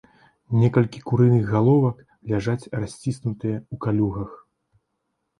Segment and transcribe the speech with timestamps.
[0.59, 1.99] Некалькі курыных галовак
[2.31, 4.31] ляжаць расціснутыя ў калюгах.